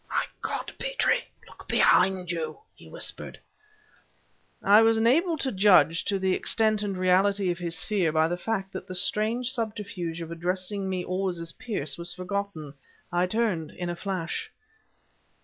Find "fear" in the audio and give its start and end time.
7.85-8.11